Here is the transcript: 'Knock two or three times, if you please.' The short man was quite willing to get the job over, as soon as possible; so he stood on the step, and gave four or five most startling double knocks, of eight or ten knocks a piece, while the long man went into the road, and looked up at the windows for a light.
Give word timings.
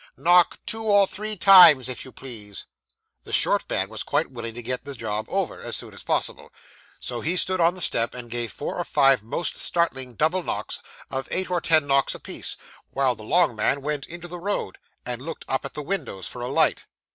'Knock 0.17 0.57
two 0.65 0.81
or 0.81 1.05
three 1.05 1.35
times, 1.35 1.87
if 1.87 2.03
you 2.03 2.11
please.' 2.11 2.65
The 3.23 3.31
short 3.31 3.69
man 3.69 3.87
was 3.87 4.01
quite 4.01 4.31
willing 4.31 4.55
to 4.55 4.63
get 4.63 4.83
the 4.83 4.95
job 4.95 5.27
over, 5.29 5.61
as 5.61 5.75
soon 5.75 5.93
as 5.93 6.01
possible; 6.01 6.51
so 6.99 7.21
he 7.21 7.37
stood 7.37 7.59
on 7.61 7.75
the 7.75 7.81
step, 7.81 8.15
and 8.15 8.31
gave 8.31 8.51
four 8.51 8.77
or 8.79 8.83
five 8.83 9.21
most 9.21 9.59
startling 9.59 10.15
double 10.15 10.41
knocks, 10.41 10.79
of 11.11 11.27
eight 11.29 11.51
or 11.51 11.61
ten 11.61 11.85
knocks 11.85 12.15
a 12.15 12.19
piece, 12.19 12.57
while 12.89 13.13
the 13.13 13.21
long 13.21 13.55
man 13.55 13.83
went 13.83 14.07
into 14.07 14.27
the 14.27 14.39
road, 14.39 14.79
and 15.05 15.21
looked 15.21 15.45
up 15.47 15.65
at 15.65 15.75
the 15.75 15.83
windows 15.83 16.27
for 16.27 16.41
a 16.41 16.47
light. 16.47 16.87